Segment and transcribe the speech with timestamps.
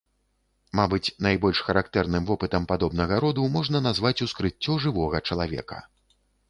[0.79, 5.77] Мабыць, найбольш характэрным вопытам падобнага роду можна назваць ускрыццё жывога чалавека.